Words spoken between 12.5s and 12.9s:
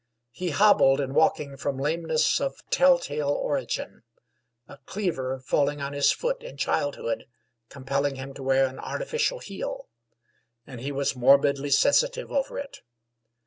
it.